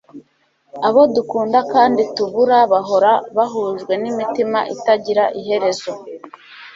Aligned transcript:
abo 0.87 1.01
dukunda 1.15 1.59
kandi 1.73 2.01
tubura 2.15 2.57
bahora 2.71 3.11
bahujwe 3.37 3.93
n'imitima 4.01 4.59
itagira 4.75 5.23
iherezo 5.39 5.91